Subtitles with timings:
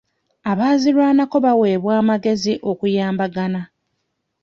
[0.51, 3.61] Abaazirwanako baweebwa amagezi okuyambagana.